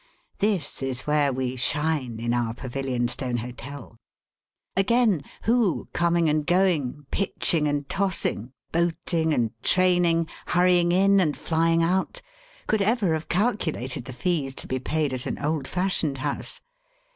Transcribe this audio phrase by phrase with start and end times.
[0.39, 3.97] This is where we shine, in our Pavilionstone Hotel.
[4.75, 12.23] Again—who, coming and going, pitching and tossing, boating and training, hurrying in, and flying out,
[12.65, 16.61] could ever have calculated the fees to be paid at an old fashioned house?